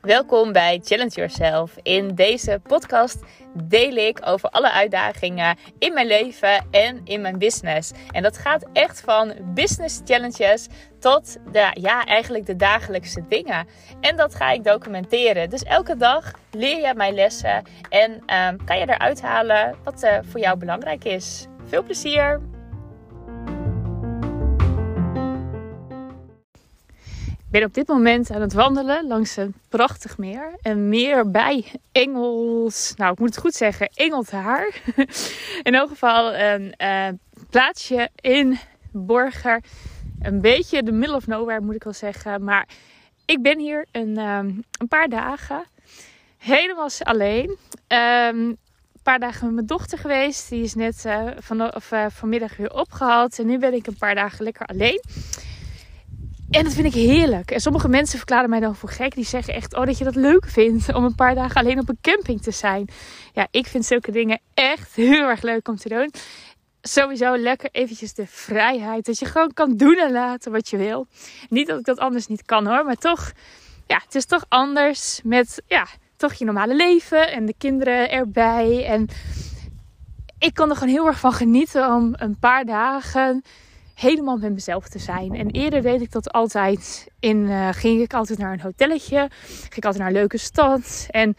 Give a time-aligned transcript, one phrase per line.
[0.00, 1.76] Welkom bij Challenge Yourself.
[1.82, 7.92] In deze podcast deel ik over alle uitdagingen in mijn leven en in mijn business.
[8.10, 10.66] En dat gaat echt van business challenges
[10.98, 13.66] tot de, ja, eigenlijk de dagelijkse dingen.
[14.00, 15.50] En dat ga ik documenteren.
[15.50, 20.18] Dus elke dag leer je mijn lessen en um, kan je eruit halen wat uh,
[20.22, 21.46] voor jou belangrijk is.
[21.64, 22.55] Veel plezier!
[27.56, 30.54] Ben op dit moment aan het wandelen langs een prachtig meer.
[30.62, 32.94] Een meer bij Engels.
[32.96, 33.88] Nou, ik moet het goed zeggen.
[33.94, 34.80] Engeltaar.
[35.62, 37.08] In elk geval een uh,
[37.50, 38.58] plaatsje in
[38.92, 39.62] Borger.
[40.22, 42.44] Een beetje de middle of nowhere moet ik wel zeggen.
[42.44, 42.68] Maar
[43.24, 45.64] ik ben hier een, um, een paar dagen.
[46.38, 47.48] Helemaal alleen.
[47.48, 47.58] Um,
[48.38, 48.58] een
[49.02, 50.48] paar dagen met mijn dochter geweest.
[50.48, 53.38] Die is net uh, van, of, uh, vanmiddag weer opgehaald.
[53.38, 55.00] En nu ben ik een paar dagen lekker alleen.
[56.56, 57.50] En dat vind ik heerlijk.
[57.50, 59.14] En sommige mensen verklaren mij dan voor gek.
[59.14, 61.88] Die zeggen echt, oh dat je dat leuk vindt om een paar dagen alleen op
[61.88, 62.88] een camping te zijn.
[63.32, 66.10] Ja, ik vind zulke dingen echt heel erg leuk om te doen.
[66.82, 69.04] Sowieso lekker eventjes de vrijheid.
[69.04, 71.06] Dat je gewoon kan doen en laten wat je wil.
[71.48, 72.84] Niet dat ik dat anders niet kan hoor.
[72.84, 73.32] Maar toch,
[73.86, 77.32] ja, het is toch anders met, ja, toch je normale leven.
[77.32, 78.84] En de kinderen erbij.
[78.86, 79.08] En
[80.38, 83.42] ik kon er gewoon heel erg van genieten om een paar dagen
[83.96, 85.34] helemaal met mezelf te zijn.
[85.34, 87.08] En eerder deed ik dat altijd.
[87.20, 89.28] In, uh, ging ik altijd naar een hotelletje.
[89.46, 91.06] Ging ik altijd naar een leuke stad.
[91.10, 91.36] En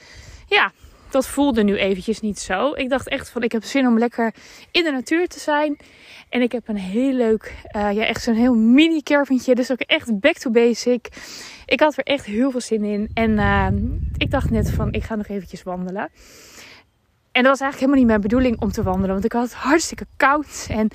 [0.48, 0.72] ja,
[1.10, 2.74] dat voelde nu eventjes niet zo.
[2.74, 4.34] Ik dacht echt van, ik heb zin om lekker
[4.72, 5.78] in de natuur te zijn.
[6.30, 9.56] En ik heb een heel leuk, uh, ja echt zo'n heel mini caravantje.
[9.56, 11.08] Dus ook echt back to basic.
[11.66, 13.10] Ik had er echt heel veel zin in.
[13.14, 13.68] En uh,
[14.18, 16.10] ik dacht net van, ik ga nog eventjes wandelen.
[17.32, 19.12] En dat was eigenlijk helemaal niet mijn bedoeling om te wandelen.
[19.12, 20.68] Want ik had hartstikke koud.
[20.70, 20.90] En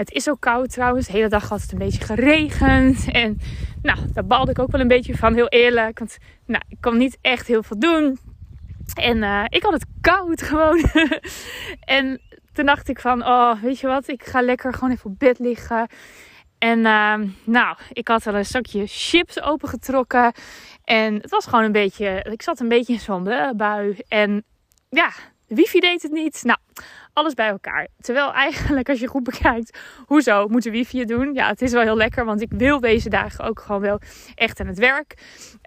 [0.00, 1.06] het is ook koud trouwens.
[1.06, 3.10] De hele dag had het een beetje geregend.
[3.10, 3.40] En
[3.82, 5.98] nou, daar balde ik ook wel een beetje van, heel eerlijk.
[5.98, 8.18] Want nou, ik kon niet echt heel veel doen.
[8.94, 10.84] En uh, ik had het koud gewoon.
[11.80, 12.20] en
[12.52, 14.08] toen dacht ik van, oh, weet je wat?
[14.08, 15.86] Ik ga lekker gewoon even op bed liggen.
[16.58, 17.14] En uh,
[17.44, 20.32] nou, ik had al een zakje chips opengetrokken.
[20.84, 23.24] En het was gewoon een beetje, ik zat een beetje in zo'n
[23.56, 23.98] bui.
[24.08, 24.44] En
[24.88, 25.10] ja,
[25.54, 26.40] wifi deed het niet.
[26.42, 26.58] Nou,
[27.12, 27.88] alles bij elkaar.
[28.00, 31.34] Terwijl eigenlijk, als je goed bekijkt, hoezo moet de wifi het doen?
[31.34, 34.00] Ja, het is wel heel lekker, want ik wil deze dagen ook gewoon wel
[34.34, 35.14] echt aan het werk.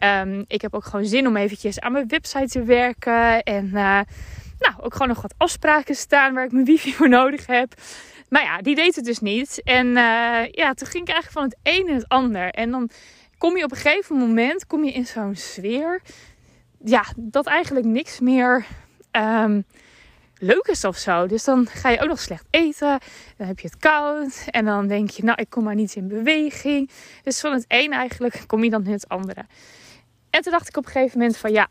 [0.03, 3.43] Um, ik heb ook gewoon zin om eventjes aan mijn website te werken.
[3.43, 3.99] En uh,
[4.59, 7.73] nou, ook gewoon nog wat afspraken staan waar ik mijn wifi voor nodig heb.
[8.29, 9.61] Maar ja, die deed het dus niet.
[9.63, 12.49] En uh, ja, toen ging ik eigenlijk van het een in het ander.
[12.49, 12.89] En dan
[13.37, 16.01] kom je op een gegeven moment kom je in zo'n sfeer.
[16.83, 18.65] Ja, dat eigenlijk niks meer
[19.17, 19.65] um,
[20.37, 21.27] leuk is of zo.
[21.27, 22.99] Dus dan ga je ook nog slecht eten.
[23.37, 24.45] Dan heb je het koud.
[24.49, 26.89] En dan denk je, nou, ik kom maar niet in beweging.
[27.23, 29.45] Dus van het een eigenlijk kom je dan in het andere.
[30.29, 31.67] En toen dacht ik op een gegeven moment van ja,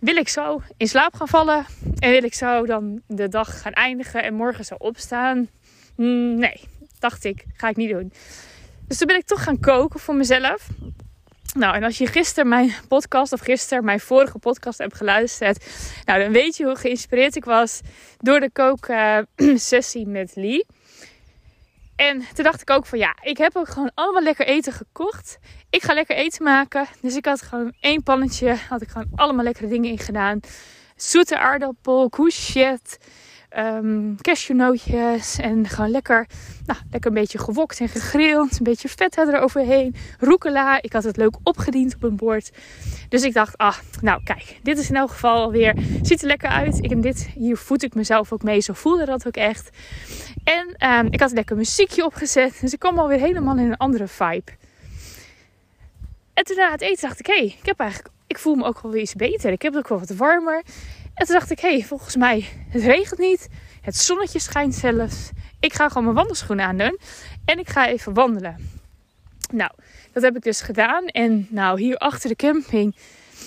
[0.00, 1.66] wil ik zo in slaap gaan vallen?
[1.98, 5.48] En wil ik zo dan de dag gaan eindigen en morgen zo opstaan?
[5.96, 6.60] Nee,
[6.98, 8.12] dacht ik, ga ik niet doen.
[8.88, 10.68] Dus toen ben ik toch gaan koken voor mezelf.
[11.54, 15.66] Nou, en als je gisteren mijn podcast of gisteren mijn vorige podcast hebt geluisterd,
[16.04, 17.80] nou, dan weet je hoe geïnspireerd ik was
[18.18, 20.66] door de kooksessie met Lee.
[21.96, 25.38] En toen dacht ik ook van ja, ik heb ook gewoon allemaal lekker eten gekocht.
[25.70, 26.86] Ik ga lekker eten maken.
[27.00, 30.40] Dus ik had gewoon één pannetje, had ik gewoon allemaal lekkere dingen in gedaan.
[30.96, 32.98] Zoete aardappel, courgette,
[33.58, 36.26] um, cashewnootjes en gewoon lekker,
[36.66, 38.58] nou, lekker een beetje gewokt en gegrild.
[38.58, 39.94] Een beetje vet eroverheen.
[40.18, 40.82] Rucola.
[40.82, 42.50] Ik had het leuk opgediend op een bord.
[43.08, 46.48] Dus ik dacht, ah, nou kijk, dit is in elk geval weer, ziet er lekker
[46.48, 46.78] uit.
[46.84, 48.60] Ik, en dit, hier voed ik mezelf ook mee.
[48.60, 49.70] Zo voelde dat ook echt.
[50.44, 52.58] En um, ik had lekker muziekje opgezet.
[52.60, 54.52] Dus ik kwam alweer helemaal in een andere vibe.
[56.34, 58.64] En toen na het eten dacht ik, hé, hey, ik heb eigenlijk, ik voel me
[58.64, 59.52] ook wel weer iets beter.
[59.52, 60.62] Ik heb het ook wel wat warmer.
[61.20, 63.48] En toen dacht ik, hé, hey, volgens mij, het regent niet.
[63.80, 65.30] Het zonnetje schijnt zelfs.
[65.58, 66.98] Ik ga gewoon mijn wandelschoenen aandoen.
[67.44, 68.56] En ik ga even wandelen.
[69.52, 69.70] Nou,
[70.12, 71.06] dat heb ik dus gedaan.
[71.06, 72.96] En nou, hier achter de camping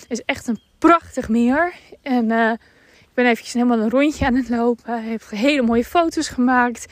[0.07, 1.73] is echt een prachtig meer.
[2.01, 2.51] En uh,
[2.99, 5.03] ik ben eventjes helemaal een rondje aan het lopen.
[5.03, 6.85] Heb hele mooie foto's gemaakt.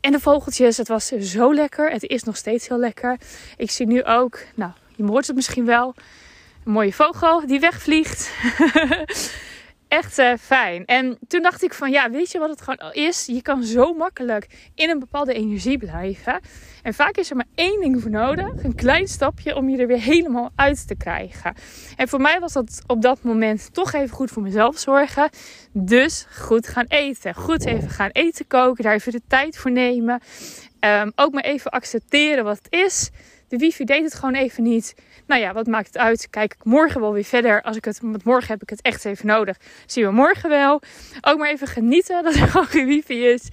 [0.00, 1.90] En de vogeltjes, het was zo lekker.
[1.90, 3.18] Het is nog steeds heel lekker.
[3.56, 5.94] Ik zie nu ook, nou, je hoort het misschien wel.
[6.64, 8.30] Een mooie vogel die wegvliegt.
[9.88, 10.84] echt uh, fijn.
[10.84, 13.26] En toen dacht ik van ja, weet je wat het gewoon is?
[13.26, 16.40] Je kan zo makkelijk in een bepaalde energie blijven.
[16.82, 18.64] En vaak is er maar één ding voor nodig.
[18.64, 21.54] Een klein stapje om je er weer helemaal uit te krijgen.
[21.96, 25.28] En voor mij was dat op dat moment toch even goed voor mezelf zorgen.
[25.72, 27.34] Dus goed gaan eten.
[27.34, 28.84] Goed even gaan eten koken.
[28.84, 30.20] Daar even de tijd voor nemen.
[30.80, 33.10] Ehm, ook maar even accepteren wat het is.
[33.54, 34.94] De wifi deed het gewoon even niet.
[35.26, 36.30] Nou ja, wat maakt het uit?
[36.30, 37.62] Kijk ik morgen wel weer verder.
[37.62, 39.56] Als ik het, want morgen heb ik het echt even nodig.
[39.86, 40.82] Zien we morgen wel.
[41.20, 43.48] Ook maar even genieten dat er gewoon geen wifi is.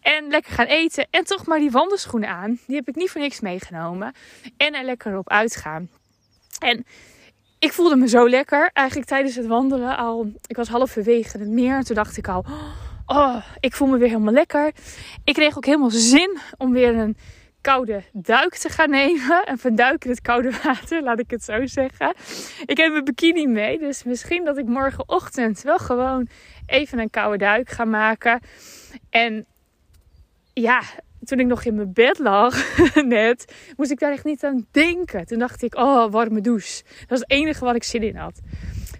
[0.00, 1.06] En lekker gaan eten.
[1.10, 2.58] En toch maar die wandelschoenen aan.
[2.66, 4.12] Die heb ik niet voor niks meegenomen.
[4.56, 5.88] En er lekker op uitgaan.
[6.58, 6.84] En
[7.58, 8.70] ik voelde me zo lekker.
[8.72, 10.32] Eigenlijk tijdens het wandelen al.
[10.46, 11.76] Ik was halverwege het meer.
[11.76, 12.44] En toen dacht ik al.
[13.06, 14.72] Oh, ik voel me weer helemaal lekker.
[15.24, 17.16] Ik kreeg ook helemaal zin om weer een
[17.62, 19.44] koude duik te gaan nemen.
[19.44, 22.14] En verduiken in het koude water, laat ik het zo zeggen.
[22.66, 26.28] Ik heb mijn bikini mee, dus misschien dat ik morgenochtend wel gewoon
[26.66, 28.40] even een koude duik ga maken.
[29.10, 29.46] En
[30.52, 30.82] ja,
[31.24, 35.26] toen ik nog in mijn bed lag, net, moest ik daar echt niet aan denken.
[35.26, 36.82] Toen dacht ik, oh, warme douche.
[37.00, 38.40] Dat was het enige wat ik zin in had.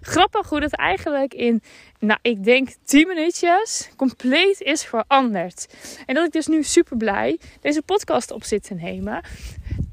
[0.05, 1.61] Grappig hoe dat eigenlijk in,
[1.99, 5.67] nou, ik denk 10 minuutjes compleet is veranderd.
[6.05, 9.21] En dat ik dus nu super blij deze podcast op zit te nemen.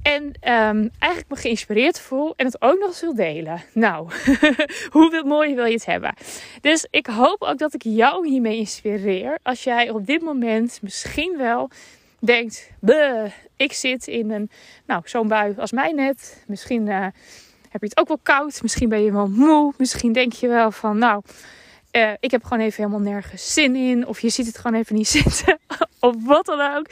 [0.03, 3.63] En um, eigenlijk me geïnspireerd voel en het ook nog eens wil delen.
[3.73, 4.11] Nou,
[4.91, 6.15] hoe mooi wil je het hebben?
[6.61, 9.39] Dus ik hoop ook dat ik jou hiermee inspireer.
[9.43, 11.71] Als jij op dit moment misschien wel
[12.19, 12.71] denkt:
[13.57, 14.51] ik zit in een,
[14.87, 16.45] nou, zo'n bui als mij net.
[16.47, 16.87] Misschien.
[16.87, 17.07] Uh,
[17.71, 18.63] heb je het ook wel koud?
[18.63, 19.73] Misschien ben je wel moe.
[19.77, 21.23] Misschien denk je wel van, nou,
[21.93, 24.07] uh, ik heb gewoon even helemaal nergens zin in.
[24.07, 25.59] Of je ziet het gewoon even niet zitten.
[26.01, 26.87] of wat dan ook.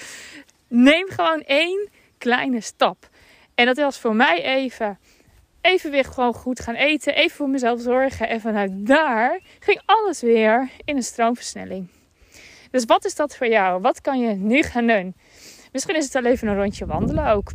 [0.69, 1.89] Neem gewoon één
[2.19, 3.09] kleine stap.
[3.55, 4.99] En dat was voor mij even,
[5.61, 7.15] even weer gewoon goed gaan eten.
[7.15, 8.29] Even voor mezelf zorgen.
[8.29, 11.89] En vanuit daar ging alles weer in een stroomversnelling.
[12.71, 13.81] Dus wat is dat voor jou?
[13.81, 15.15] Wat kan je nu gaan doen?
[15.73, 17.51] Misschien is het wel even een rondje wandelen ook.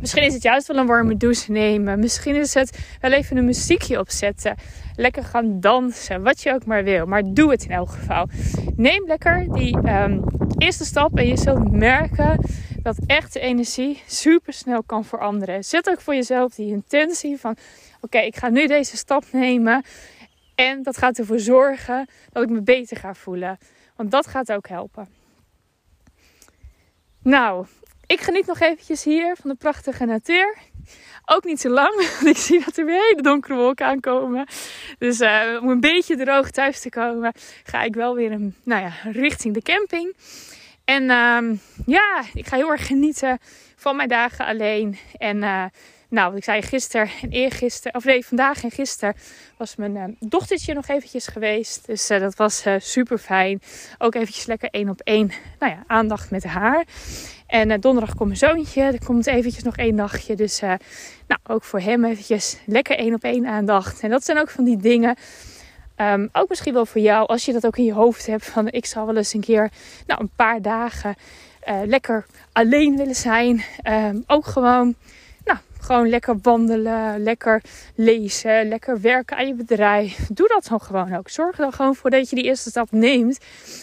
[0.00, 1.98] Misschien is het juist wel een warme douche nemen.
[1.98, 4.56] Misschien is het wel even een muziekje opzetten.
[4.96, 6.22] Lekker gaan dansen.
[6.22, 7.06] Wat je ook maar wil.
[7.06, 8.28] Maar doe het in elk geval.
[8.76, 10.24] Neem lekker die um,
[10.58, 11.18] eerste stap.
[11.18, 12.40] En je zult merken
[12.82, 15.64] dat echt de energie super snel kan veranderen.
[15.64, 17.56] Zet ook voor jezelf die intentie van:
[18.00, 19.84] oké, ik ga nu deze stap nemen.
[20.54, 23.58] En dat gaat ervoor zorgen dat ik me beter ga voelen.
[23.96, 25.08] Want dat gaat ook helpen.
[27.22, 27.66] Nou,
[28.06, 30.56] ik geniet nog eventjes hier van de prachtige natuur.
[31.24, 34.46] Ook niet zo lang, want ik zie dat er weer hele donkere wolken aankomen.
[34.98, 37.32] Dus uh, om een beetje droog thuis te komen,
[37.64, 40.16] ga ik wel weer een, nou ja, richting de camping.
[40.84, 43.38] En uh, ja, ik ga heel erg genieten
[43.76, 44.98] van mijn dagen alleen.
[45.18, 45.64] En uh,
[46.08, 49.14] nou, wat ik zei gisteren en eergisteren, of nee, vandaag en gisteren
[49.56, 51.86] was mijn uh, dochtertje nog eventjes geweest.
[51.86, 53.62] Dus uh, dat was uh, super fijn.
[53.98, 56.84] Ook eventjes lekker één op één, nou ja, aandacht met haar.
[57.46, 60.36] En donderdag komt mijn zoontje, er komt eventjes nog één dagje.
[60.36, 64.00] Dus nou, ook voor hem eventjes lekker één op één aandacht.
[64.00, 65.16] En dat zijn ook van die dingen...
[66.00, 68.46] Um, ook misschien wel voor jou, als je dat ook in je hoofd hebt.
[68.46, 69.70] Van ik zal wel eens een keer,
[70.06, 71.14] nou, een paar dagen
[71.84, 73.64] lekker alleen willen zijn.
[73.84, 74.94] Um, ook gewoon
[75.86, 77.62] gewoon lekker wandelen, lekker
[77.94, 80.28] lezen, lekker werken aan je bedrijf.
[80.32, 81.28] Doe dat dan gewoon ook.
[81.28, 83.38] Zorg er dan gewoon voor dat je die eerste stap neemt.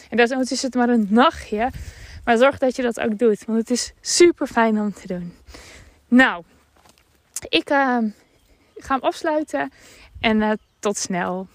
[0.09, 1.69] En dat is het maar een nachtje.
[2.23, 3.45] Maar zorg dat je dat ook doet.
[3.45, 5.33] Want het is super fijn om te doen.
[6.07, 6.43] Nou,
[7.49, 7.97] ik uh,
[8.75, 9.71] ga hem afsluiten.
[10.19, 11.47] En uh, tot snel.